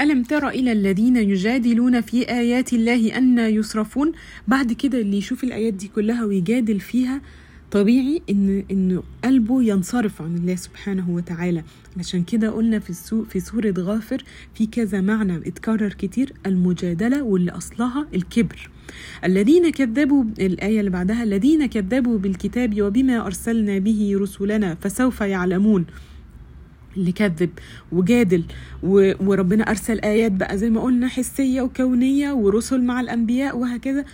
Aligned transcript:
ألم 0.00 0.22
تر 0.22 0.48
إلى 0.48 0.72
الذين 0.72 1.16
يجادلون 1.16 2.00
في 2.00 2.30
آيات 2.30 2.72
الله 2.72 3.18
أن 3.18 3.38
يصرفون؟ 3.38 4.12
بعد 4.48 4.72
كده 4.72 4.98
اللي 4.98 5.16
يشوف 5.18 5.44
الآيات 5.44 5.74
دي 5.74 5.88
كلها 5.88 6.24
ويجادل 6.24 6.80
فيها 6.80 7.20
طبيعي 7.70 8.22
إن 8.30 8.64
انه 8.70 9.02
قلبه 9.24 9.62
ينصرف 9.62 10.22
عن 10.22 10.36
الله 10.36 10.54
سبحانه 10.54 11.10
وتعالى. 11.10 11.62
عشان 11.98 12.22
كده 12.22 12.50
قلنا 12.50 12.78
في 12.78 12.90
السو 12.90 13.24
في 13.24 13.40
سورة 13.40 13.74
غافر 13.78 14.24
في 14.54 14.66
كذا 14.66 15.00
معنى 15.00 15.36
اتكرر 15.36 15.92
كتير 15.92 16.32
المجادلة 16.46 17.22
واللي 17.22 17.50
أصلها 17.50 18.06
الكبر. 18.14 18.70
الذين 19.24 19.70
كذبوا 19.70 20.24
الآية 20.40 20.80
اللي 20.80 20.90
بعدها 20.90 21.22
الذين 21.22 21.66
كذبوا 21.66 22.18
بالكتاب 22.18 22.82
وبما 22.82 23.26
أرسلنا 23.26 23.78
به 23.78 24.16
رسلنا 24.20 24.74
فسوف 24.74 25.20
يعلمون. 25.20 25.86
اللي 26.96 27.12
كذب 27.12 27.50
وجادل. 27.92 28.44
وربنا 28.82 29.70
أرسل 29.70 30.00
آيات 30.00 30.32
بقى 30.32 30.58
زي 30.58 30.70
ما 30.70 30.80
قلنا 30.80 31.08
حسية 31.08 31.62
وكونية 31.62 32.32
ورسل 32.32 32.82
مع 32.82 33.00
الأنبياء 33.00 33.56
وهكذا. 33.58 34.04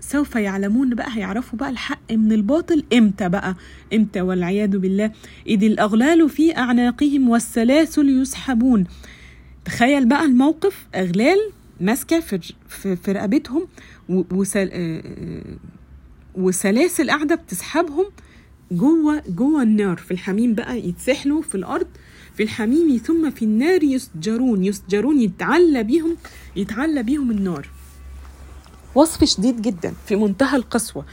سوف 0.00 0.36
يعلمون 0.36 0.94
بقى 0.94 1.08
هيعرفوا 1.16 1.58
بقى 1.58 1.70
الحق 1.70 2.12
من 2.12 2.32
الباطل 2.32 2.84
إمتى 2.92 3.28
بقى؟ 3.28 3.56
إمتى؟ 3.94 4.20
والعياذ 4.20 4.78
بالله. 4.78 5.10
إذ 5.46 5.64
الأغلال 5.64 6.30
في 6.30 6.56
أعناقهم 6.56 7.28
والسلاسل 7.28 8.20
يسحبون. 8.22 8.84
تخيل 9.64 10.06
بقى 10.08 10.24
الموقف 10.24 10.86
أغلال 10.94 11.38
ماسكة 11.80 12.20
في, 12.20 12.38
في, 12.96 13.12
رقبتهم 13.12 13.66
وسل... 14.08 14.70
وسلاسل 16.34 17.10
قاعدة 17.10 17.34
بتسحبهم 17.34 18.04
جوه 18.72 19.22
جوه 19.28 19.62
النار. 19.62 19.96
في 19.96 20.10
الحميم 20.10 20.54
بقى 20.54 20.88
يتسحلوا 20.88 21.42
في 21.42 21.54
الأرض. 21.54 21.86
في 22.34 22.42
الحميم 22.42 22.96
ثم 22.96 23.30
في 23.30 23.44
النار 23.44 23.82
يسجرون. 23.82 24.64
يسجرون 24.64 25.20
يتعلى 25.20 25.82
بيهم 25.82 26.16
يتعلى 26.56 27.02
بيهم 27.02 27.30
النار. 27.30 27.68
وصف 28.94 29.24
شديد 29.24 29.62
جدا 29.62 29.94
في 30.06 30.16
منتهى 30.16 30.56
القسوة. 30.56 31.04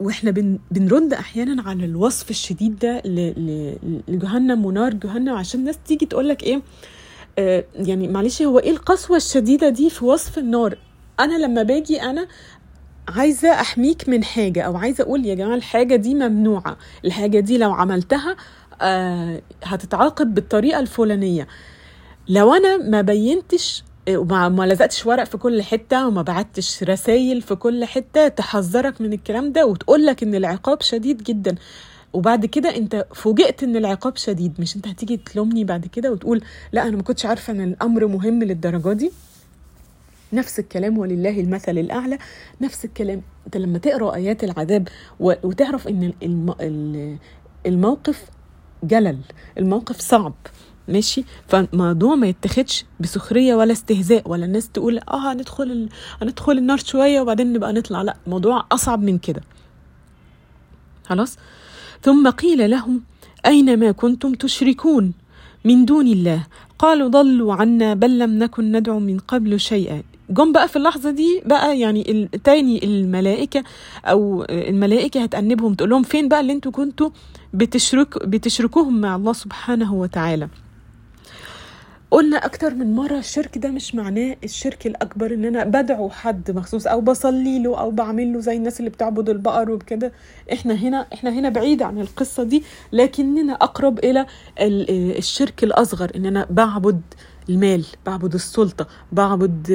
وإحنا 0.00 0.30
بن 0.30 0.58
بنرد 0.70 1.12
أحيانا 1.12 1.62
على 1.62 1.84
الوصف 1.84 2.30
الشديد 2.30 2.78
ده 2.78 3.02
لجهنم 4.08 4.64
ونار 4.66 4.94
جهنم 4.94 5.34
عشان 5.34 5.60
الناس 5.60 5.78
تيجي 5.86 6.06
تقول 6.06 6.28
لك 6.28 6.42
إيه 6.42 6.62
آه 7.38 7.64
يعني 7.74 8.08
معلش 8.08 8.42
هو 8.42 8.58
إيه 8.58 8.70
القسوة 8.70 9.16
الشديدة 9.16 9.68
دي 9.68 9.90
في 9.90 10.04
وصف 10.04 10.38
النار؟ 10.38 10.78
أنا 11.20 11.38
لما 11.46 11.62
باجي 11.62 12.02
أنا 12.02 12.26
عايزة 13.08 13.48
أحميك 13.60 14.08
من 14.08 14.24
حاجة 14.24 14.62
أو 14.62 14.76
عايزة 14.76 15.04
أقول 15.04 15.26
يا 15.26 15.34
جماعة 15.34 15.54
الحاجة 15.56 15.96
دي 15.96 16.14
ممنوعة. 16.14 16.76
الحاجة 17.04 17.40
دي 17.40 17.58
لو 17.58 17.72
عملتها 17.72 18.36
آه 18.82 19.42
هتتعاقب 19.64 20.34
بالطريقة 20.34 20.80
الفلانية. 20.80 21.48
لو 22.28 22.54
أنا 22.54 22.76
ما 22.76 23.00
بينتش 23.00 23.84
وما 24.10 24.48
ما 24.48 24.66
لزقتش 24.66 25.06
ورق 25.06 25.24
في 25.24 25.36
كل 25.38 25.62
حتة 25.62 26.06
وما 26.06 26.22
بعتش 26.22 26.82
رسائل 26.82 27.42
في 27.42 27.54
كل 27.54 27.84
حتة 27.84 28.28
تحذرك 28.28 29.00
من 29.00 29.12
الكلام 29.12 29.52
ده 29.52 29.66
وتقول 29.66 30.06
لك 30.06 30.22
إن 30.22 30.34
العقاب 30.34 30.82
شديد 30.82 31.22
جدا. 31.22 31.54
وبعد 32.12 32.46
كده 32.46 32.76
أنت 32.76 33.06
فوجئت 33.14 33.62
إن 33.62 33.76
العقاب 33.76 34.16
شديد 34.16 34.52
مش 34.58 34.76
أنت 34.76 34.88
هتيجي 34.88 35.16
تلومني 35.16 35.64
بعد 35.64 35.86
كده 35.86 36.12
وتقول 36.12 36.40
لا 36.72 36.82
أنا 36.88 36.96
ما 36.96 37.02
كنتش 37.02 37.26
عارفة 37.26 37.52
إن 37.52 37.60
الأمر 37.60 38.06
مهم 38.06 38.42
للدرجة 38.42 38.92
دي؟ 38.92 39.12
نفس 40.32 40.58
الكلام 40.58 40.98
ولله 40.98 41.40
المثل 41.40 41.78
الأعلى. 41.78 42.18
نفس 42.60 42.84
الكلام. 42.84 43.22
أنت 43.46 43.56
لما 43.56 43.78
تقرأ 43.78 44.14
آيات 44.14 44.44
العذاب 44.44 44.88
وتعرف 45.20 45.88
إن 45.88 46.12
الموقف 47.66 48.24
جلل 48.84 49.18
الموقف 49.58 50.00
صعب 50.00 50.34
ماشي؟ 50.88 51.24
فالموضوع 51.48 52.14
ما 52.14 52.26
يتاخدش 52.26 52.84
بسخرية 53.00 53.54
ولا 53.54 53.72
استهزاء 53.72 54.28
ولا 54.30 54.44
الناس 54.44 54.68
تقول 54.70 54.98
آه 54.98 55.32
هندخل 55.32 55.64
ال... 55.64 55.88
هندخل 56.22 56.58
النار 56.58 56.78
شوية 56.78 57.20
وبعدين 57.20 57.52
نبقى 57.52 57.72
نطلع. 57.72 58.02
لا 58.02 58.16
الموضوع 58.26 58.66
أصعب 58.72 59.02
من 59.02 59.18
كده. 59.18 59.40
خلاص؟ 61.04 61.36
ثم 62.02 62.30
قيل 62.30 62.70
لهم 62.70 63.02
اين 63.46 63.78
ما 63.78 63.92
كنتم 63.92 64.34
تشركون 64.34 65.12
من 65.64 65.84
دون 65.84 66.06
الله؟ 66.06 66.46
قالوا 66.78 67.08
ضلوا 67.08 67.54
عنا 67.54 67.94
بل 67.94 68.18
لم 68.18 68.38
نكن 68.38 68.72
ندعو 68.72 68.98
من 68.98 69.18
قبل 69.18 69.60
شيئا. 69.60 70.02
جم 70.30 70.52
بقى 70.52 70.68
في 70.68 70.76
اللحظة 70.76 71.10
دي 71.10 71.42
بقى 71.44 71.78
يعني 71.80 72.28
تاني 72.44 72.84
الملائكة 72.84 73.64
أو 74.04 74.46
الملائكة 74.50 75.22
هتأنبهم 75.22 75.74
تقول 75.74 75.90
لهم 75.90 76.02
فين 76.02 76.28
بقى 76.28 76.40
اللي 76.40 76.52
أنتوا 76.52 76.72
كنتوا 76.72 77.10
بتشرك 77.54 78.26
بتشركوهم 78.26 79.00
مع 79.00 79.16
الله 79.16 79.32
سبحانه 79.32 79.94
وتعالى. 79.94 80.48
قلنا 82.10 82.36
أكتر 82.36 82.74
من 82.74 82.94
مرة 82.94 83.18
الشرك 83.18 83.58
ده 83.58 83.68
مش 83.70 83.94
معناه 83.94 84.36
الشرك 84.44 84.86
الأكبر 84.86 85.34
إن 85.34 85.44
أنا 85.44 85.64
بدعو 85.64 86.10
حد 86.10 86.50
مخصوص 86.50 86.86
أو 86.86 87.00
بصلي 87.00 87.62
له 87.62 87.80
أو 87.80 87.90
بعمل 87.90 88.32
له 88.32 88.40
زي 88.40 88.56
الناس 88.56 88.80
اللي 88.80 88.90
بتعبد 88.90 89.28
البقر 89.30 89.70
وبكده. 89.70 90.12
إحنا 90.52 90.74
هنا 90.74 91.06
إحنا 91.12 91.30
هنا 91.30 91.48
بعيد 91.48 91.82
عن 91.82 92.00
القصة 92.00 92.42
دي 92.42 92.62
لكننا 92.92 93.52
أقرب 93.52 93.98
إلى 93.98 94.26
الشرك 95.18 95.64
الأصغر 95.64 96.10
إن 96.16 96.26
أنا 96.26 96.46
بعبد 96.50 97.00
المال 97.48 97.84
بعبد 98.06 98.34
السلطة 98.34 98.86
بعبد 99.12 99.70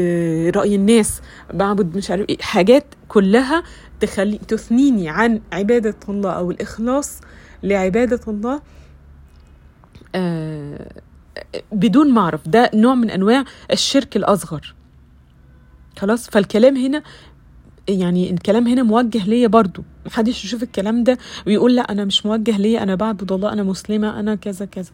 رأي 0.56 0.76
الناس 0.76 1.22
بعبد 1.54 1.98
مش 1.98 2.12
عارف 2.12 2.30
إيه 2.30 2.38
حاجات 2.42 2.86
كلها 3.08 3.64
تخلي 4.00 4.38
تثنيني 4.38 5.10
عن 5.10 5.42
عبادة 5.52 5.96
الله 6.10 6.32
أو 6.32 6.52
الإخلاص 6.52 7.22
لعبادة 7.64 8.20
الله 8.28 8.62
آه 10.16 10.92
بدون 11.72 12.12
ما 12.12 12.22
أعرف. 12.22 12.48
ده 12.48 12.72
نوع 12.74 12.96
من 12.96 13.10
أنواع 13.10 13.44
الشرك 13.72 14.16
الأصغر. 14.18 14.76
خلاص؟ 15.98 16.30
فالكلام 16.30 16.78
هنا 16.78 17.04
يعني 17.90 18.32
الكلام 18.32 18.68
هنا 18.68 18.84
موجه 18.84 19.26
ليا 19.26 19.48
برضو. 19.48 19.84
محدش 20.06 20.46
يشوف 20.46 20.64
الكلام 20.64 21.04
ده 21.04 21.18
ويقول 21.48 21.76
لا 21.76 21.82
أنا 21.82 22.06
مش 22.06 22.26
موجه 22.26 22.58
ليا 22.58 22.84
أنا 22.84 22.96
بعبد 22.96 23.32
الله 23.32 23.54
أنا 23.54 23.64
مسلمة 23.64 24.20
أنا 24.20 24.36
كذا 24.36 24.66
كذا. 24.66 24.92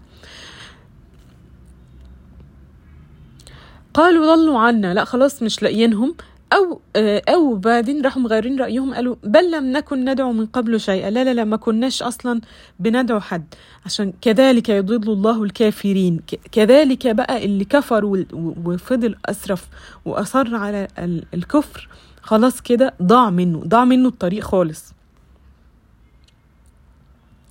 قالوا 3.94 4.36
ضلوا 4.36 4.60
عنا. 4.60 4.94
لا 4.94 5.06
خلاص 5.06 5.44
مش 5.44 5.62
لاقيينهم. 5.64 6.16
أو 6.54 6.82
أو 7.30 7.56
بعدين 7.56 8.02
راحوا 8.02 8.22
مغيرين 8.22 8.60
رأيهم. 8.62 8.94
قالوا 8.94 9.16
بل 9.24 9.52
لم 9.52 9.72
نكن 9.72 10.10
ندعو 10.10 10.32
من 10.32 10.46
قبل 10.46 10.80
شيئا. 10.80 11.10
لا 11.10 11.24
لا 11.24 11.34
لا 11.34 11.44
ما 11.44 11.58
كناش 11.58 12.04
أصلا 12.04 12.42
بندعو 12.80 13.20
حد. 13.20 13.54
عشان 13.86 14.14
كذلك 14.22 14.70
يضل 14.70 15.12
الله 15.14 15.44
الكافرين. 15.44 16.20
كذلك 16.52 17.08
بقى 17.08 17.46
اللي 17.46 17.66
كفر 17.66 18.26
وفضل 18.66 19.16
أسرف 19.26 19.68
وأصر 20.06 20.56
على 20.56 20.88
الكفر. 21.34 21.90
خلاص 22.22 22.62
كده 22.62 22.94
ضاع 23.04 23.30
منه. 23.30 23.64
ضاع 23.68 23.86
منه 23.86 24.08
الطريق 24.08 24.44
خالص. 24.44 24.94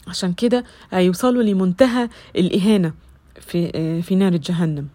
عشان 0.08 0.32
كده 0.32 0.64
هيوصلوا 0.90 1.42
لمنتهى 1.42 2.08
الإهانة 2.36 2.92
في 3.40 4.02
في 4.02 4.14
نار 4.14 4.36
جهنم. 4.36 4.88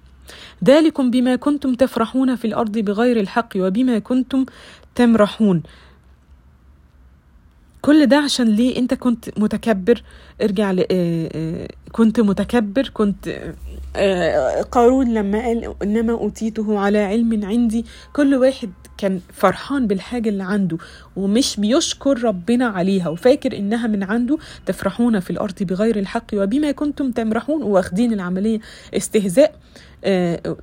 ذلكم 0.64 1.12
بما 1.12 1.36
كنتم 1.36 1.74
تفرحون 1.74 2.36
في 2.36 2.46
الأرض 2.46 2.78
بغير 2.78 3.20
الحق 3.20 3.50
وبما 3.56 4.00
كنتم 4.00 4.46
تمرحون. 4.96 5.64
كل 7.86 8.06
ده 8.06 8.18
عشان 8.18 8.48
ليه 8.48 8.78
انت 8.78 8.94
كنت 8.94 9.40
متكبر؟ 9.40 10.04
ارجع 10.42 10.72
ل 10.72 10.84
كنت 11.92 12.20
متكبر 12.20 12.90
كنت 12.94 13.30
قارون 14.72 15.14
لما 15.14 15.40
قال 15.42 15.74
إنما 15.84 16.14
أوتيته 16.14 16.80
على 16.80 17.00
علم 17.00 17.46
عندي. 17.46 17.86
كل 18.14 18.36
واحد 18.36 18.70
كان 18.98 19.20
فرحان 19.34 19.88
بالحاجة 19.88 20.30
اللي 20.30 20.44
عنده 20.44 20.78
ومش 21.16 21.60
بيشكر 21.60 22.24
ربنا 22.24 22.66
عليها. 22.68 23.10
وفاكر 23.10 23.58
إنها 23.58 23.88
من 23.88 24.04
عنده؟ 24.04 24.38
تفرحون 24.66 25.20
في 25.20 25.30
الأرض 25.30 25.64
بغير 25.64 26.00
الحق 26.00 26.26
وبما 26.34 26.72
كنتم 26.72 27.12
تمرحون 27.12 27.64
واخدين 27.64 28.14
العملية 28.14 28.60
استهزاء 28.94 29.56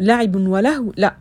لعب 0.01 0.37
ولهو 0.37 0.93
لا 0.97 1.15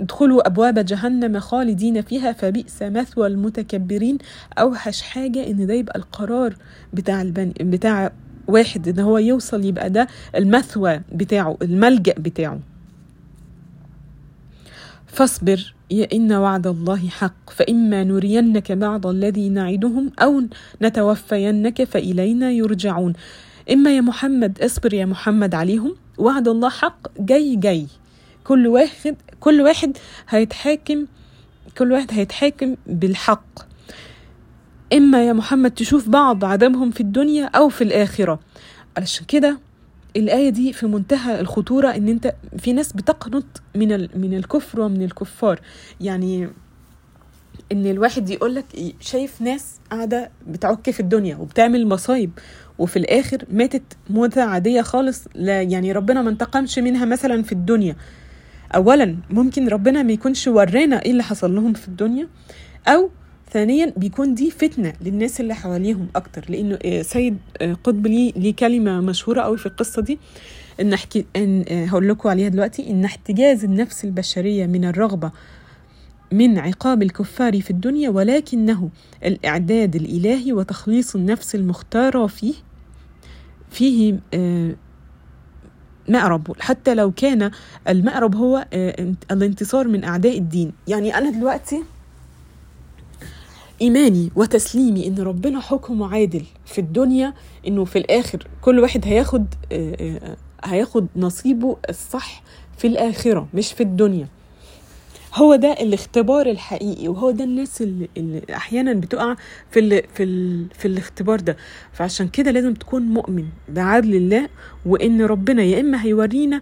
ادخلوا 0.00 0.46
أبواب 0.46 0.78
جهنم 0.78 1.38
خالدين 1.38 2.02
فيها 2.02 2.32
فبئس 2.32 2.82
مثوى 2.82 3.26
المتكبرين. 3.26 4.18
أوحش 4.58 5.02
حاجة 5.02 5.46
إن 5.50 5.66
ده 5.66 5.74
يبقى 5.74 5.98
القرار 5.98 6.54
بتاع 6.92 7.22
البني 7.22 7.54
بتاع 7.60 8.12
واحد 8.48 8.88
إن 8.88 8.98
هو 8.98 9.18
يوصل 9.18 9.64
يبقى 9.64 9.90
ده 9.90 10.06
المثوى 10.36 11.00
بتاعه 11.12 11.56
الملجأ 11.62 12.14
بتاعه. 12.18 12.60
فاصبر 15.06 15.74
يا 15.90 16.08
إن 16.12 16.32
وعد 16.32 16.66
الله 16.66 17.08
حق. 17.08 17.50
فإما 17.50 18.04
نرينك 18.04 18.72
بعض 18.72 19.06
الذي 19.06 19.48
نعدهم 19.48 20.10
أو 20.22 20.42
نتوفينك 20.82 21.84
فإلينا 21.84 22.50
يرجعون. 22.50 23.12
إما 23.72 23.96
يا 23.96 24.00
محمد 24.00 24.62
اصبر 24.62 24.94
يا 24.94 25.06
محمد 25.06 25.54
عليهم. 25.54 25.96
وعد 26.18 26.48
الله 26.48 26.68
حق 26.68 27.08
جاي 27.20 27.56
جاي. 27.56 27.86
كل 28.46 28.66
واحد 28.66 29.16
كل 29.40 29.60
واحد 29.60 29.96
هيتحاكم 30.28 31.06
كل 31.78 31.92
واحد 31.92 32.06
هيتحاكم 32.12 32.76
بالحق. 32.86 33.58
إما 34.92 35.26
يا 35.26 35.32
محمد 35.32 35.70
تشوف 35.70 36.08
بعض 36.08 36.44
عذابهم 36.44 36.90
في 36.90 37.00
الدنيا 37.00 37.44
أو 37.46 37.68
في 37.68 37.84
الآخرة. 37.84 38.40
علشان 38.96 39.26
كده 39.26 39.58
الآية 40.16 40.48
دي 40.50 40.72
في 40.72 40.86
منتهى 40.86 41.40
الخطورة 41.40 41.88
إن 41.88 42.08
أنت 42.08 42.34
في 42.58 42.72
ناس 42.72 42.92
بتقنط 42.92 43.44
من. 43.74 43.88
من 44.00 44.34
الكفر 44.36 44.80
ومن 44.80 45.02
الكفار. 45.02 45.60
يعني 46.00 46.48
إن 47.72 47.86
الواحد 47.86 48.30
يقول 48.30 48.54
لك 48.54 48.64
شايف 49.00 49.42
ناس 49.42 49.74
قاعدة 49.90 50.30
بتعك 50.46 50.90
في 50.90 51.00
الدنيا 51.00 51.36
وبتعمل 51.36 51.88
مصايب 51.88 52.30
وفي 52.78 52.98
الآخر 52.98 53.44
ماتت 53.52 53.82
موتة 54.10 54.42
عادية 54.42 54.82
خالص 54.82 55.24
لا 55.34 55.62
يعني 55.62 55.92
ربنا 55.92 56.22
ما 56.22 56.30
انتقمش 56.30 56.78
منها 56.78 57.04
مثلا 57.04 57.42
في 57.42 57.52
الدنيا. 57.52 57.96
أولا 58.74 59.16
ممكن 59.30 59.68
ربنا 59.68 60.02
ما 60.02 60.12
يكونش 60.12 60.48
ورانا 60.48 61.02
إيه 61.02 61.10
اللي 61.10 61.22
حصل 61.22 61.54
لهم 61.54 61.72
في 61.72 61.88
الدنيا؟ 61.88 62.28
أو 62.88 63.10
ثانيا 63.52 63.92
بيكون 63.96 64.34
دي 64.34 64.50
فتنة 64.50 64.92
للناس 65.00 65.40
اللي 65.40 65.54
حواليهم 65.54 66.06
أكتر. 66.16 66.44
لأنه 66.48 67.02
سيد 67.02 67.36
قطب 67.84 68.06
ليه 68.06 68.54
كلمة 68.54 69.00
مشهورة 69.00 69.40
قوي 69.40 69.58
في 69.58 69.66
القصة 69.66 70.02
دي. 70.02 70.18
إن 70.80 70.92
أحكي 70.92 71.24
إن 71.36 71.64
هقول 71.88 72.08
لكم 72.08 72.28
عليها 72.28 72.48
دلوقتي. 72.48 72.90
إن 72.90 73.04
احتجاز 73.04 73.64
النفس 73.64 74.04
البشرية 74.04 74.66
من 74.66 74.84
الرغبة 74.84 75.30
من 76.32 76.58
عقاب 76.58 77.02
الكفار 77.02 77.60
في 77.60 77.70
الدنيا 77.70 78.10
ولكنه 78.10 78.88
الإعداد 79.24 79.96
الإلهي 79.96 80.52
وتخليص 80.52 81.14
النفس 81.16 81.54
المختارة 81.54 82.26
فيه 82.26 82.54
فيه 83.70 84.18
مأرب 86.08 86.56
حتى 86.60 86.94
لو 86.94 87.10
كان 87.10 87.50
المأرب 87.88 88.34
هو 88.36 88.66
الانتصار 89.30 89.88
من 89.88 90.04
أعداء 90.04 90.38
الدين. 90.38 90.72
يعني 90.88 91.18
أنا 91.18 91.30
دلوقتي 91.30 91.82
إيماني 93.82 94.30
وتسليمي 94.36 95.06
إن 95.06 95.18
ربنا 95.18 95.60
حكمه 95.60 96.14
عادل 96.14 96.42
في 96.66 96.80
الدنيا 96.80 97.34
إنه 97.66 97.84
في 97.84 97.98
الآخر 97.98 98.46
كل 98.60 98.78
واحد 98.80 99.04
هياخد 99.06 99.46
هياخد 100.64 101.06
نصيبه 101.16 101.76
الصح 101.88 102.42
في 102.78 102.86
الآخرة 102.86 103.48
مش 103.54 103.72
في 103.72 103.82
الدنيا. 103.82 104.28
هو 105.36 105.56
ده 105.56 105.72
الاختبار 105.72 106.46
الحقيقي 106.46 107.08
وهو 107.08 107.30
ده 107.30 107.44
الناس 107.44 107.82
اللي, 107.82 108.08
اللي 108.16 108.42
أحيانا 108.54 108.92
بتقع 108.92 109.36
في 109.70 109.80
ال 109.80 110.02
في 110.14 110.22
ال 110.22 110.66
في 110.78 110.88
الاختبار 110.88 111.40
ده. 111.40 111.56
فعشان 111.92 112.28
كده 112.28 112.50
لازم 112.50 112.74
تكون 112.74 113.02
مؤمن 113.02 113.44
بعدل 113.68 114.14
الله 114.16 114.48
وإن 114.86 115.22
ربنا 115.22 115.62
يا 115.62 115.80
إما 115.80 116.02
هيورينا 116.04 116.60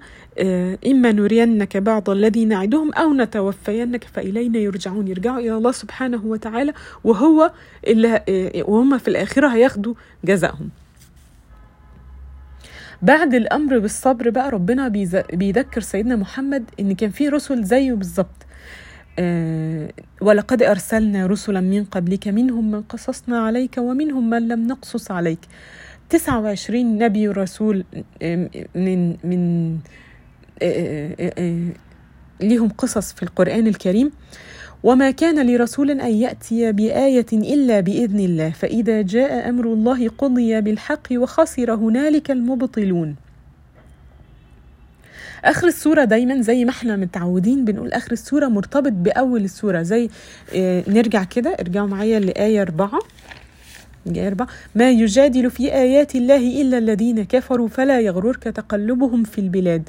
إما 0.87 1.13
نرينك 1.13 1.77
بعض 1.77 2.11
الذي 2.11 2.45
نعدهم 2.45 2.93
أو 2.93 3.13
نتوفينك 3.15 4.05
فإلينا 4.05 4.59
يرجعون. 4.59 5.09
يرجعوا 5.09 5.39
إلى 5.39 5.55
الله 5.57 5.73
سبحانه 5.73 6.25
وتعالى 6.27 6.73
وهو 7.05 7.51
اللي 7.87 8.23
وهم 8.69 8.99
في 8.99 9.09
الآخرة 9.09 9.49
هياخدوا 9.49 9.95
جزاءهم 10.25 10.69
بعد 13.03 13.35
الأمر 13.35 13.79
بالصبر 13.79 14.31
بقى 14.31 14.51
ربنا 14.51 14.89
بيذكر 15.33 15.81
سيدنا 15.81 16.17
محمد 16.17 16.65
إن 16.81 16.95
كان 16.95 17.11
في 17.11 17.29
رسل 17.29 17.65
زيه 17.65 17.93
بالظبط. 17.93 18.27
آه 18.27 18.44
ولقد 20.21 20.63
أرسلنا 20.63 21.27
رسلا 21.27 21.61
من 21.61 21.85
قبلك 21.85 22.29
منهم 22.29 22.71
من 22.71 22.83
قصصنا 22.83 23.39
عليك 23.39 23.79
ومنهم 23.79 24.31
من 24.31 24.49
لم 24.49 24.67
نقصص 24.67 25.11
عليك. 25.11 25.39
29 26.11 26.99
نبي 26.99 27.29
ورسول 27.29 27.85
من 28.75 29.17
من 29.25 29.79
ليهم 32.41 32.69
قصص 32.69 33.13
في 33.13 33.23
القرآن 33.23 33.67
الكريم. 33.67 34.11
وما 34.83 35.11
كان 35.11 35.47
لرسول 35.47 35.91
أن 35.91 36.15
يأتي 36.15 36.73
بآية 36.73 37.27
إلا 37.33 37.81
بإذن 37.81 38.21
الله 38.21 38.51
فإذا 38.51 39.03
جاء 39.03 39.49
أمر 39.49 39.73
الله 39.73 40.09
قضي 40.09 40.61
بالحق 40.61 41.09
وخسر 41.13 41.75
هنالك 41.75 42.31
المبطلون. 42.31 43.17
آخر 45.45 45.67
السورة 45.67 46.05
دايما 46.05 46.41
زي 46.43 46.65
ما 46.65 46.71
إحنا 46.71 46.97
متعودين 46.97 47.65
بنقول 47.65 47.93
آخر 47.93 48.13
السورة 48.13 48.49
مرتبط 48.49 48.93
بأول 48.93 49.45
السورة 49.45 49.83
زي 49.83 50.09
آه 50.55 50.83
نرجع 50.89 51.25
كده 51.25 51.57
ارجعوا 51.61 51.87
معايا 51.89 52.21
لآية 52.21 52.63
آية 54.07 54.29
أربعة. 54.29 54.49
ما 54.75 54.91
يجادل 54.91 55.51
في 55.51 55.73
آيات 55.75 56.15
الله 56.15 56.63
إلا 56.63 56.79
الذين 56.79 57.25
كفروا 57.25 57.69
فلا 57.69 58.01
يغررك 58.01 58.43
تقلبهم 58.43 59.25
في 59.25 59.39
البلاد. 59.41 59.89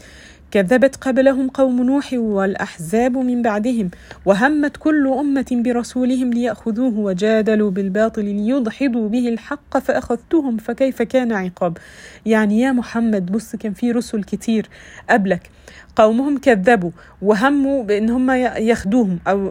كذبت 0.55 0.95
قبلهم 0.95 1.49
قوم 1.49 1.83
نوح 1.83 2.13
والأحزاب 2.13 3.17
من 3.17 3.41
بعدهم 3.41 3.89
وهمت 4.25 4.77
كل 4.77 5.07
أمة 5.07 5.45
برسولهم 5.51 6.33
ليأخذوه 6.33 6.99
وجادلوا 6.99 7.71
بالباطل 7.71 8.25
ليدحضوا 8.25 9.09
به 9.09 9.29
الحق 9.29 9.77
فأخذتهم 9.77 10.57
فكيف 10.57 11.01
كان 11.01 11.31
عقاب؟ 11.31 11.77
يعني 12.25 12.59
يا 12.59 12.71
محمد 12.71 13.31
بص 13.31 13.55
كان 13.55 13.73
في 13.73 13.91
رسل 13.91 14.23
كتير 14.23 14.69
قبلك 15.09 15.49
قومهم 15.95 16.37
كذبوا 16.37 16.91
وهموا 17.21 17.83
بأن 17.83 18.09
هم 18.09 18.31
ياخدوهم 18.57 19.19
أو 19.27 19.49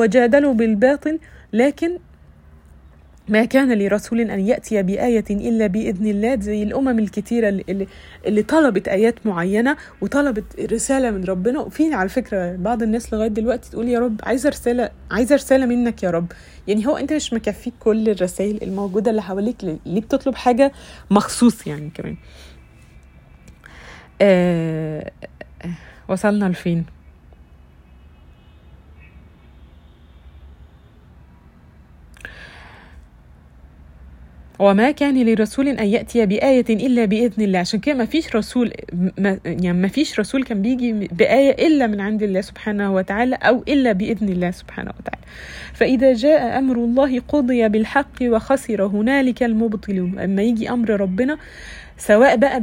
وجادلوا 0.00 0.54
بالباطل 0.54 1.18
لكن 1.52 1.98
ما 3.28 3.44
كان 3.44 3.78
لرسول 3.78 4.20
أن 4.20 4.40
يأتي 4.40 4.82
بآية 4.82 5.24
إلا 5.30 5.66
بإذن 5.66 6.06
الله. 6.06 6.40
زي 6.40 6.62
الأمم 6.62 6.98
الكتيرة 6.98 7.48
اللي, 7.48 7.86
اللي 8.26 8.42
طلبت 8.42 8.88
آيات 8.88 9.26
معينة 9.26 9.76
وطلبت 10.00 10.60
رسالة 10.72 11.10
من 11.10 11.24
ربنا. 11.24 11.60
وفي 11.60 11.94
على 11.94 12.08
فكرة 12.08 12.56
بعض 12.56 12.82
الناس 12.82 13.14
لغاية 13.14 13.28
دلوقتي 13.28 13.70
تقول 13.70 13.88
يا 13.88 13.98
رب 13.98 14.20
عايزة 14.22 14.48
رسالة 14.48 14.90
عايزة 15.10 15.34
رسالة 15.34 15.66
منك 15.66 16.02
يا 16.02 16.10
رب. 16.10 16.32
يعني 16.68 16.86
هو 16.86 16.96
أنت 16.96 17.12
مش 17.12 17.32
مكفيك 17.32 17.74
كل 17.80 18.08
الرسائل 18.08 18.58
الموجودة 18.62 19.10
اللي 19.10 19.22
حواليك 19.22 19.64
ليه 19.64 20.00
بتطلب 20.00 20.34
حاجة 20.34 20.72
مخصوص 21.10 21.66
يعني 21.66 21.90
كمان؟ 21.94 22.16
آه 24.22 25.10
وصلنا 26.08 26.44
لفين؟ 26.44 26.84
وما 34.58 34.90
كان 34.90 35.26
لرسول 35.26 35.68
أن 35.68 35.86
يأتي 35.86 36.26
بآية 36.26 36.64
إلا 36.70 37.04
بإذن 37.04 37.44
الله. 37.44 37.58
عشان 37.58 37.80
كده 37.80 37.94
ما 37.94 38.04
فيش 38.04 38.36
رسول 38.36 38.72
ما 39.18 39.38
يعني 39.44 39.72
ما 39.72 39.88
فيش 39.88 40.20
رسول 40.20 40.44
كان 40.44 40.62
بيجي 40.62 40.92
بآية 40.92 41.66
إلا 41.66 41.86
من 41.86 42.00
عند 42.00 42.22
الله 42.22 42.40
سبحانه 42.40 42.94
وتعالى 42.94 43.34
أو 43.34 43.62
إلا 43.68 43.92
بإذن 43.92 44.28
الله 44.28 44.50
سبحانه 44.50 44.90
وتعالى. 45.00 45.24
فإذا 45.74 46.12
جاء 46.12 46.58
أمر 46.58 46.76
الله 46.76 47.20
قضي 47.20 47.68
بالحق 47.68 48.22
وخسر 48.22 48.86
هنالك 48.86 49.42
المبطلون. 49.42 50.18
أما 50.18 50.42
يجي 50.42 50.70
أمر 50.70 50.90
ربنا 50.90 51.38
سواء 51.98 52.36
بقى 52.36 52.60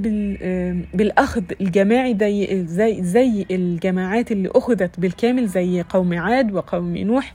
بالأخذ 0.94 1.44
الجماعي 1.62 2.18
زي 2.20 2.66
زي 2.66 3.04
زي 3.04 3.46
الجماعات 3.52 4.32
اللي 4.32 4.50
أخذت 4.56 5.00
بالكامل 5.00 5.48
زي 5.48 5.82
قوم 5.90 6.14
عاد 6.14 6.54
وقوم 6.54 6.98
نوح 6.98 7.34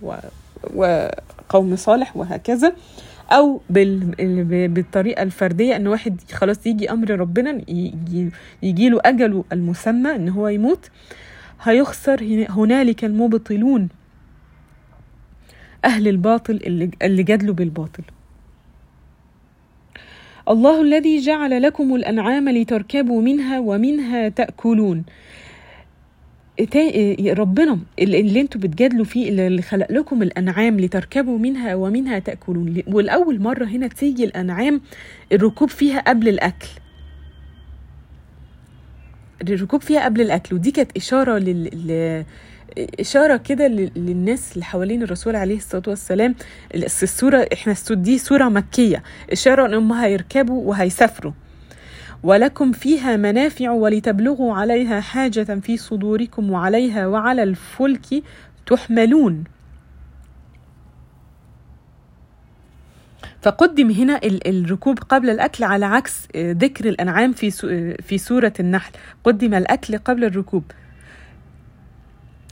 وقوم 0.74 1.76
صالح 1.76 2.16
وهكذا. 2.16 2.72
أو 3.30 3.60
بالطريقة 3.70 5.22
الفردية 5.22 5.76
إن 5.76 5.86
واحد 5.86 6.20
خلاص 6.32 6.66
يجي 6.66 6.90
أمر 6.90 7.10
ربنا 7.10 7.50
يجي, 7.68 8.30
يجي 8.62 8.88
له 8.88 9.00
اجله 9.04 9.44
المسمى 9.52 10.14
إن 10.16 10.28
هو 10.28 10.48
يموت 10.48 10.90
هيخسر 11.62 12.46
هنالك 12.50 13.04
المبطلون 13.04 13.88
أهل 15.84 16.08
الباطل 16.08 16.60
اللي, 16.66 16.90
اللي 17.02 17.22
جادلوا 17.22 17.54
بالباطل. 17.54 18.02
الله 20.48 20.82
الذي 20.82 21.18
جعل 21.18 21.62
لكم 21.62 21.94
الأنعام 21.94 22.48
لتركبوا 22.48 23.22
منها 23.22 23.58
ومنها 23.58 24.28
تأكلون. 24.28 25.04
ربنا 27.38 27.78
اللي 27.98 28.40
أنتوا 28.40 28.60
بتجادلوا 28.60 29.04
فيه 29.04 29.28
اللي 29.28 29.62
خلق 29.62 29.92
لكم 29.92 30.22
الأنعام 30.22 30.80
لتركبوا 30.80 31.38
منها 31.38 31.74
ومنها 31.74 32.18
تأكلون. 32.18 32.82
والأول 32.86 33.40
مرة 33.40 33.64
هنا 33.64 33.86
تيجي 33.88 34.24
الأنعام 34.24 34.80
الركوب 35.32 35.68
فيها 35.68 36.00
قبل 36.00 36.28
الأكل. 36.28 36.68
الركوب 39.42 39.80
فيها 39.82 40.04
قبل 40.04 40.20
الأكل 40.20 40.54
ودي 40.54 40.70
كانت 40.70 40.96
إشارة 40.96 41.38
لل 41.38 42.24
إشارة 43.00 43.36
كده 43.36 43.66
للناس 43.96 44.52
اللي 44.52 44.64
حوالين 44.64 45.02
الرسول 45.02 45.36
عليه 45.36 45.56
الصلاة 45.56 45.82
والسلام. 45.86 46.34
السورة 46.74 47.48
إحنا 47.52 47.74
دي 47.90 48.18
سورة 48.18 48.48
مكية. 48.48 49.02
إشارة 49.32 49.66
إن 49.66 49.74
هم 49.74 49.92
هيركبوا 49.92 50.68
وهيسافروا. 50.68 51.32
ولكم 52.22 52.72
فيها 52.72 53.16
منافع 53.16 53.70
ولتبلغوا 53.70 54.54
عليها 54.54 55.00
حاجة 55.00 55.60
في 55.60 55.76
صدوركم 55.76 56.50
وعليها 56.50 57.06
وعلى 57.06 57.42
الفلك 57.42 58.06
تحملون. 58.66 59.44
فقدم 63.42 63.90
هنا 63.90 64.20
الركوب 64.24 64.98
قبل 64.98 65.30
الأكل 65.30 65.64
على 65.64 65.86
عكس 65.86 66.28
ذكر 66.36 66.88
الأنعام 66.88 67.32
في 67.32 67.50
في 68.02 68.18
سورة 68.18 68.52
النحل. 68.60 68.92
قدم 69.24 69.54
الأكل 69.54 69.98
قبل 69.98 70.24
الركوب. 70.24 70.64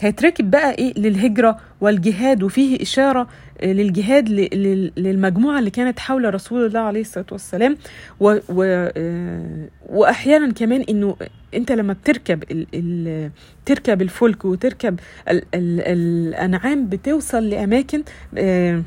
هيتركب 0.01 0.51
بقى 0.51 0.71
إيه؟ 0.73 0.95
للهجرة 0.99 1.59
والجهاد 1.81 2.43
وفيه 2.43 2.81
آه، 2.81 3.27
للجهاد 3.63 4.29
ل- 4.29 4.49
لل- 4.53 4.93
للمجموعة 4.97 5.59
اللي 5.59 5.71
كانت 5.71 5.99
حول 5.99 6.35
رسول 6.35 6.67
الله 6.67 6.81
عليه 6.81 7.01
الصلاة 7.01 7.27
والسلام. 7.33 7.77
و 8.21 8.37
و 8.49 8.63
آه، 8.97 9.69
وأحيانا 9.89 10.53
كمان 10.53 10.81
إنه 10.81 11.17
أنت 11.55 11.73
لما 11.73 11.93
بتركب 11.93 12.43
ال 12.51 12.67
ال 12.75 13.31
تركب 13.67 14.03
الفلك 14.03 14.45
وتركب 14.45 15.01
ال 15.29 15.43
ال 15.55 15.81
الأنعام 15.81 16.87
بتوصل 16.89 17.49
لأماكن 17.51 18.03
آه، 18.39 18.83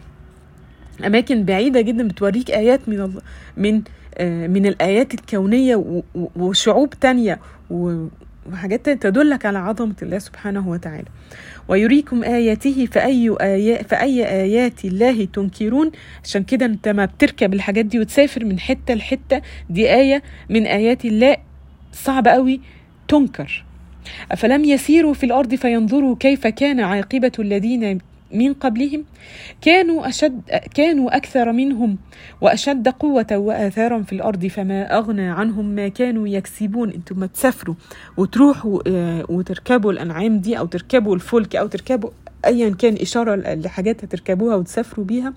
أماكن 1.06 1.44
بعيدة 1.44 1.82
جدا 1.82 2.08
بتوريك 2.08 2.52
آيات 2.52 2.90
من 2.90 3.14
من 3.58 3.82
آه، 4.18 4.48
من 4.48 4.66
و- 5.76 6.04
و- 6.16 6.28
وشعوب 6.36 6.90
تانية. 7.02 7.40
وحاجات 8.54 8.90
تدلك 8.90 9.46
على 9.46 9.58
عظمة 9.58 9.96
الله 10.02 10.20
سبحانه 10.20 10.70
وتعالى. 10.70 11.08
ويريكم 11.68 12.24
آياته 12.24 12.86
فأي 12.92 13.36
آيات 13.42 13.88
فأي 13.90 14.26
آيات 14.26 14.86
الله 14.86 15.26
تنكرون؟ 15.26 15.92
عشان 16.24 16.44
كده 16.44 16.66
انت 16.66 16.88
ما 16.88 17.06
بتركب 17.06 17.54
الحاجات 17.54 17.86
دي 17.86 18.00
وتسافر 18.00 18.46
من 18.46 18.60
حتة 18.60 18.94
لحتة. 18.94 19.42
دي 19.70 19.94
آية 19.96 20.24
من 20.50 20.66
آيات 20.66 21.06
الله 21.06 21.38
صعب 21.92 22.28
قوي 22.28 22.62
تنكر. 23.08 23.66
أفلم 24.32 24.66
يسيروا 24.66 25.14
في 25.14 25.26
الأرض 25.26 25.56
فينظروا 25.56 26.16
كيف 26.20 26.48
كان 26.48 26.80
عاقبة 26.80 27.32
الذين 27.40 27.98
من 28.32 28.54
قبلهم 28.54 29.06
كانوا 29.62 30.08
أشد 30.10 30.42
كانوا 30.74 31.18
أكثر 31.18 31.52
منهم 31.52 31.98
وأشد 32.42 32.88
قوة 32.88 33.28
وآثارا 33.32 34.02
في 34.02 34.14
الأرض 34.14 34.46
فما 34.46 34.98
أغنى 34.98 35.30
عنهم 35.30 35.66
ما 35.66 35.88
كانوا 35.88 36.28
يكسبون. 36.28 36.90
أنتم 36.90 37.20
ما 37.20 37.26
تسافروا 37.26 37.76
وتروحوا 38.18 38.80
آه، 38.88 39.26
وتركبوا 39.30 39.92
الأنعام 39.92 40.40
دي 40.40 40.60
أو 40.60 40.66
تركبوا 40.66 41.16
الفلك 41.16 41.56
أو 41.56 41.68
تركبوا 41.68 42.10
أيا 42.46 42.70
كان 42.70 42.96
إشارة 43.02 43.36
لحاجات 43.36 44.04
هتركبوها 44.04 44.56
وتسافروا 44.56 45.06
بيها. 45.06 45.34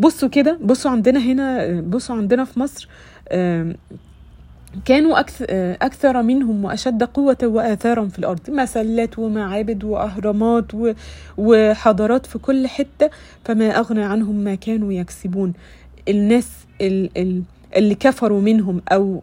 بصوا 0.00 0.28
كده 0.28 0.58
بصوا 0.62 0.90
عندنا 0.90 1.20
هنا 1.20 1.80
بصوا 1.80 2.16
عندنا 2.16 2.44
في 2.44 2.60
مصر 2.60 2.88
كانوا 4.84 5.20
أكثر, 5.82 6.22
منهم 6.22 6.64
وأشد 6.64 7.02
قوة 7.04 7.36
وآثارا 7.42 8.06
في 8.08 8.18
الأرض 8.18 8.50
مسلات 8.50 9.18
ومعابد 9.18 9.84
وأهرامات 9.84 10.64
وحضارات 11.38 12.26
في 12.26 12.38
كل 12.38 12.66
حتة 12.66 13.10
فما 13.44 13.78
أغنى 13.78 14.02
عنهم 14.04 14.34
ما 14.36 14.54
كانوا 14.54 14.92
يكسبون. 14.92 15.52
الناس 16.08 16.48
ال- 16.80 17.10
ال- 17.16 17.42
اللي 17.76 17.94
كفروا 17.94 18.40
منهم 18.40 18.80
أو 18.92 19.22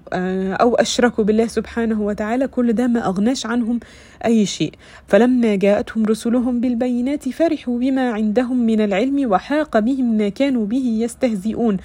أو 0.61 0.75
أشركوا 0.75 1.23
بالله 1.23 1.47
سبحانه 1.47 2.01
وتعالى 2.01 2.47
كل 2.47 2.73
ده 2.73 2.87
ما 2.87 3.05
أغناش 3.07 3.45
عنهم 3.45 3.79
أي 4.25 4.45
شيء. 4.45 4.73
فلما 5.07 5.55
جاءتهم 5.55 6.05
رسلهم 6.05 6.59
بالبينات 6.61 7.29
فرحوا 7.29 7.79
بما 7.79 8.11
عندهم 8.11 8.57
من 8.65 8.81
العلم 8.81 9.31
وحاق 9.31 9.79
بهم 9.79 10.17
ما 10.17 10.29
كانوا 10.29 10.65
به 10.65 10.85
يستهزئون. 10.99 11.77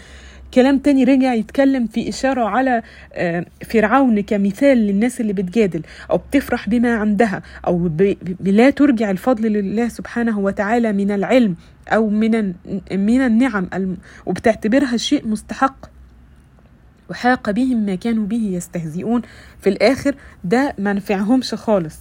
كلام 0.55 0.79
تاني 0.79 1.05
رجع 1.05 1.35
يتكلم 1.35 1.87
في 1.87 2.09
إشارة 2.09 2.45
على 2.45 2.83
آه، 3.13 3.47
فرعون 3.71 4.21
كمثال 4.21 4.79
للناس 4.79 5.21
اللي 5.21 5.33
بتجادل 5.33 5.83
أو 6.11 6.17
بتفرح 6.17 6.69
بما 6.69 6.95
عندها 6.95 7.43
أو 7.67 7.91
لا 8.41 8.71
ترجع 8.71 9.11
الفضل 9.11 9.53
لله 9.53 9.89
سبحانه 9.89 10.39
وتعالى 10.39 10.93
من 10.93 11.11
العلم 11.11 11.57
أو 11.89 12.09
من 12.11 12.55
من 12.93 13.21
النعم 13.21 13.97
وبتعتبرها 14.27 14.97
شيء 14.97 15.29
مستحق. 15.29 15.87
وحاق 17.11 17.51
بهم 17.51 17.87
ما 17.87 17.95
كانوا 17.95 18.27
به 18.27 18.51
يستهزئون. 18.53 19.23
في 19.61 19.69
الآخر 19.69 20.15
ده 20.45 20.75
ما 20.79 20.93
نفعهمش 20.93 21.55
خالص. 21.55 21.99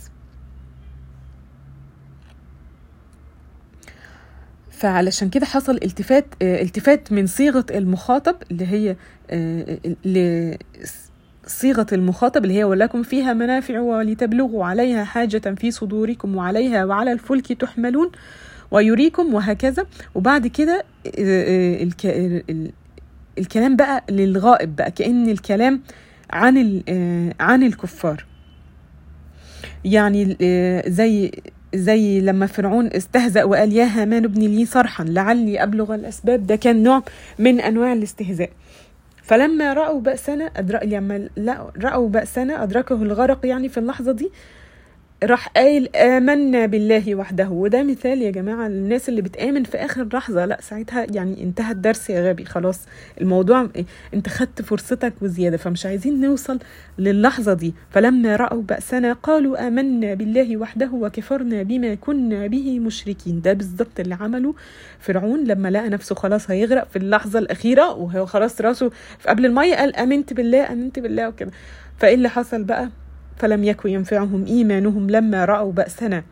فعلشان 4.77 5.29
كده 5.29 5.46
حصل 5.46 5.75
التفات 5.84 6.25
آه، 6.41 6.62
التفات 6.62 7.12
من 7.12 7.27
صيغة 7.27 7.65
المخاطب 7.72 8.36
اللي 8.51 8.65
هي 8.67 8.96
آه، 9.29 10.57
صيغة 11.48 11.88
المخاطب 11.91 12.43
اللي 12.43 12.57
هي 12.57 12.63
ولكم 12.63 13.03
فيها 13.03 13.34
منافع 13.34 13.79
ولتبلغوا 13.79 14.65
عليها 14.65 15.03
حاجة 15.03 15.38
في 15.55 15.72
صدوركم 15.72 16.36
وعليها 16.36 16.86
وعلى 16.86 17.12
الفلك 17.12 17.53
تحملون 17.53 18.12
ويريكم 18.72 19.34
وهكذا. 19.34 19.86
وبعد 20.15 20.48
كده 20.48 20.84
آه، 21.19 21.84
الك- 21.84 22.05
ال- 22.50 22.72
الكلام 23.38 23.75
بقى 23.75 24.03
للغائب 24.10 24.75
بقى 24.75 24.91
كأن 24.91 25.29
الكلام 25.29 25.81
عن 26.31 26.81
عن 27.39 27.63
الكفار. 27.63 28.25
يعني 29.86 30.38
زي 30.88 31.31
زي 31.75 32.21
لما 32.21 32.45
فرعون 32.45 32.88
استهزأ 32.88 33.43
وقال 33.43 33.74
يا 33.74 33.86
هامان 33.86 34.24
ابن 34.24 34.41
لي 34.41 34.65
صرحا 34.65 35.03
لعلي 35.03 35.63
أبلغ 35.63 35.95
الأسباب. 35.95 36.47
ده 36.47 36.55
كان 36.55 36.83
نوع 36.83 37.03
من 37.39 37.59
أنواع 37.62 37.93
الاستهزاء. 37.93 38.50
فلما 39.24 39.74
رأوا 39.74 40.01
بأسنا 40.01 40.51
أدرك 40.55 40.83
لما 40.83 41.29
رأوا 41.83 42.09
بأسنا 42.09 42.63
أدركه 42.63 42.95
الغرق 42.95 43.45
يعني 43.45 43.69
في 43.69 43.77
اللحظة 43.77 44.12
دي 44.12 44.29
راح 45.24 45.47
قايل 45.47 45.95
آمنا 45.95 46.65
بالله 46.65 47.15
وحده. 47.15 47.50
وده 47.50 47.83
مثال 47.83 48.21
يا 48.21 48.31
جماعة 48.31 48.67
للناس 48.67 49.09
اللي 49.09 49.21
بتآمن 49.21 49.63
في 49.63 49.77
آخر 49.77 50.07
لحظة. 50.13 50.45
لا 50.45 50.57
ساعتها 50.62 51.05
يعني 51.12 51.43
انتهى 51.43 51.71
الدرس 51.71 52.09
يا 52.09 52.29
غبي 52.29 52.45
خلاص. 52.45 52.79
الموضوع 53.21 53.69
انت 54.13 54.29
خدت 54.29 54.62
فرصتك 54.62 55.13
وزيادة 55.21 55.57
فمش 55.57 55.86
عايزين 55.86 56.21
نوصل 56.21 56.59
للحظة 57.00 57.53
دي. 57.53 57.74
فلما 57.89 58.36
رأوا 58.36 58.62
بأسنا 58.62 59.13
قالوا 59.13 59.67
آمنا 59.67 60.13
بالله 60.13 60.57
وحده 60.57 60.89
وكفرنا 60.93 61.63
بما 61.63 61.95
كنا 61.95 62.47
به 62.47 62.79
مشركين. 62.79 63.41
ده 63.41 63.53
بالظبط 63.53 64.00
اللي 64.00 64.15
عمله 64.15 64.55
فرعون 65.00 65.43
لما 65.43 65.67
لقى 65.69 65.89
نفسه 65.89 66.15
خلاص 66.15 66.51
هيغرق 66.51 66.88
في 66.89 66.95
اللحظة 66.95 67.39
الأخيرة 67.39 67.93
وهو 67.93 68.25
خلاص 68.25 68.62
رأسه 68.62 68.91
قبل 69.27 69.45
المية 69.45 69.75
قال 69.75 69.95
آمنت 69.95 70.33
بالله 70.33 70.71
آمنت 70.71 71.00
بالله 71.00 71.27
وكده. 71.29 71.51
فإيه 71.97 72.13
اللي 72.15 72.29
حصل 72.29 72.63
بقى؟ 72.63 72.89
فلم 73.38 73.63
يكن 73.63 73.89
ينفعهم 73.89 74.46
إيمانهم 74.46 75.10
لما 75.10 75.46
رأوا 75.46 75.72
بأسنا. 75.72 76.24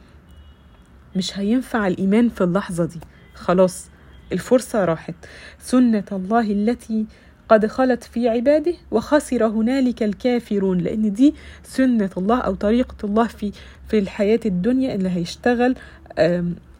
مش 1.15 1.39
هينفع 1.39 1.87
الإيمان 1.87 2.29
في 2.29 2.41
اللحظة 2.43 2.85
دي. 2.85 2.99
خلاص 3.35 3.89
الفرصة 4.31 4.85
راحت. 4.85 5.15
سنة 5.59 6.03
الله 6.11 6.51
التي 6.51 7.05
قد 7.49 7.65
خلت 7.65 8.03
في 8.03 8.29
عباده 8.29 8.73
وخسر 8.91 9.45
هنالك 9.47 10.03
الكافرون 10.03 10.77
لأن 10.77 11.13
دي 11.13 11.35
سنة 11.63 12.09
الله 12.17 12.39
أو 12.39 12.55
طريقة 12.55 12.95
الله 13.03 13.27
في 13.27 13.51
في 13.87 13.99
الحياة 13.99 14.39
الدنيا 14.45 14.95
اللي 14.95 15.09
هيشتغل 15.09 15.75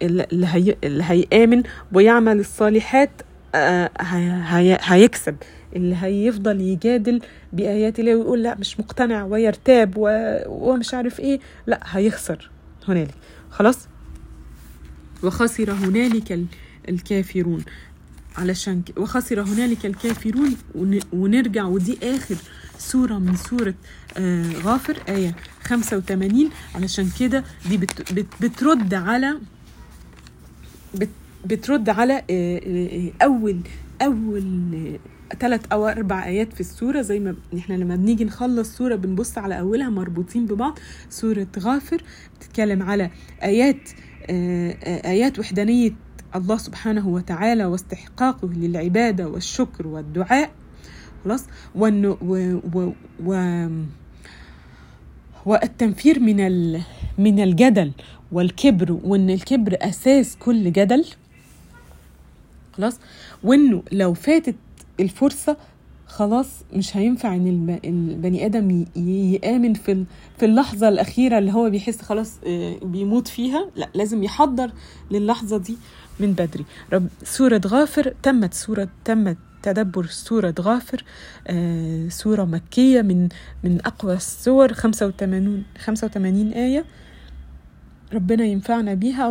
اللي, 0.02 0.26
اللي 0.84 1.04
هيآمن 1.04 1.64
ويعمل 1.94 2.40
الصالحات 2.40 3.10
آه، 3.56 3.90
هي- 4.02 4.42
هي- 4.46 4.78
هيكسب. 4.82 5.36
اللي 5.76 5.96
هيفضل 6.02 6.62
يجادل 6.62 7.22
بآيات 7.54 8.00
الله 8.00 8.16
ويقول 8.16 8.44
لا 8.44 8.56
مش 8.60 8.80
مقتنع 8.80 9.24
ويرتاب 9.24 9.94
ومش 10.48 10.94
عارف 10.94 11.20
إيه. 11.20 11.40
لا 11.68 11.80
هيخسر 11.86 12.50
هنالك. 12.88 13.14
خلاص؟ 13.52 13.78
وخسر 15.24 15.72
هنالك 15.72 16.32
ال- 16.32 16.46
الكافرون. 16.90 17.64
علشان 18.38 18.82
ك... 18.82 18.98
وخسر 18.98 19.42
هنالك 19.42 19.86
الكافرون 19.86 20.56
ون... 20.76 21.00
ونرجع 21.14 21.64
ودي 21.66 21.98
آخر 22.04 22.36
سورة 22.78 23.14
من 23.20 23.36
سورة 23.36 23.74
آه 24.18 24.52
غافر 24.64 24.98
آية 25.10 25.36
85 25.64 26.50
علشان 26.76 27.10
كده 27.20 27.44
دي 27.70 27.78
بت... 27.78 28.14
بت... 28.14 28.26
بترد 28.42 28.94
على 28.94 29.40
بت... 30.96 31.10
بترد 31.46 31.90
على 31.90 32.14
آه، 32.14 32.22
آه، 32.30 33.10
آه، 33.22 33.26
أول 33.26 33.60
أول 34.02 34.98
ثلاث 35.40 35.62
أو 35.72 35.88
أربع 35.88 36.26
آيات 36.26 36.54
في 36.54 36.60
السورة 36.62 37.02
زي 37.02 37.20
ما 37.20 37.36
إحنا 37.58 37.74
لما 37.74 37.96
بنيجي 37.96 38.26
نخلص 38.26 38.78
سورة 38.78 38.96
بنبص 38.96 39.38
على 39.38 39.60
أولها 39.60 39.90
مربوطين 39.90 40.46
ببعض. 40.46 40.80
سورة 41.10 41.48
غافر 41.60 42.04
بتتكلم 42.40 42.84
على 42.84 43.10
آيات 43.44 43.90
آه، 44.30 44.72
آه، 44.84 45.10
آيات 45.10 45.40
وحدانية 45.40 45.92
الله 46.36 46.58
سبحانه 46.58 47.08
وتعالى 47.08 47.66
واستحقاقه 47.66 48.50
للعبادة 48.54 49.28
والشكر 49.28 49.88
والدعاء. 49.88 50.52
خلاص؟ 51.24 51.46
و 51.76 52.14
و 53.26 53.36
والتنفير 55.46 56.20
من 56.20 56.72
من 57.18 57.40
الجدل 57.44 57.92
والكبر 58.32 58.92
وإن 59.04 59.30
الكبر 59.30 59.78
أساس 59.82 60.36
كل 60.40 60.72
جدل. 60.72 61.06
خلاص 62.78 63.00
وإنه 63.44 63.84
لو 63.92 64.14
فاتت 64.14 64.56
الفرصة 65.00 65.58
خلاص 66.08 66.48
مش 66.74 66.98
هينفع 66.98 67.36
إن 67.36 67.48
الب- 67.48 67.80
البني 67.86 68.46
آدم 68.46 68.86
يآمن 68.96 69.74
في 69.74 70.04
في 70.38 70.46
اللحظة 70.46 70.88
الأخيرة 70.90 71.38
اللي 71.38 71.54
هو 71.54 71.70
بيحس 71.70 72.02
خلاص 72.02 72.34
آه، 72.48 72.76
بيموت 72.84 73.28
فيها. 73.28 73.70
لأ 73.76 73.90
لازم 73.94 74.24
يحضر 74.24 74.72
للحظة 75.12 75.58
دي 75.58 75.78
من 76.20 76.32
بدري. 76.34 76.66
رب 76.94 77.08
سورة 77.24 77.62
غافر 77.68 78.14
تمت 78.24 78.54
سورة 78.54 78.88
تمت 79.06 79.38
تدبر 79.64 80.06
سورة 80.06 80.56
غافر 80.60 81.04
آه 81.48 82.10
سورة 82.10 82.44
مكية 82.46 83.02
من 83.02 83.30
من 83.64 83.80
أقوى 83.86 84.14
السور 84.14 84.74
85 84.74 85.64
85 85.80 86.52
آية. 86.54 86.86
ربنا 88.14 88.44
ينفعنا 88.44 88.94
بيها 88.94 89.28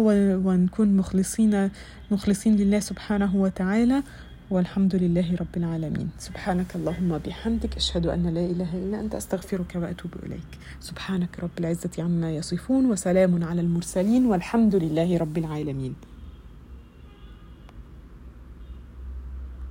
ونكون 0.46 0.96
مخلصين 0.96 1.70
مخلصين 2.10 2.56
لله 2.56 2.80
سبحانه 2.80 3.36
وتعالى 3.36 4.02
والحمد 4.50 4.96
لله 4.96 5.36
رب 5.40 5.56
العالمين. 5.56 6.08
سبحانك 6.18 6.76
اللهم 6.76 7.18
بحمدك 7.18 7.76
أشهد 7.76 8.06
أن 8.06 8.26
لا 8.34 8.44
إله 8.44 8.70
إلا 8.74 9.00
أنت 9.00 9.14
أستغفرك 9.14 9.72
وأتوب 9.76 10.10
إليك. 10.26 10.50
سبحانك 10.80 11.28
رب 11.42 11.50
العزة 11.58 11.90
عما 11.98 12.36
يصفون 12.36 12.86
وسلام 12.90 13.44
على 13.44 13.60
المرسلين 13.60 14.26
والحمد 14.26 14.74
لله 14.74 15.18
رب 15.18 15.38
العالمين. 15.38 15.94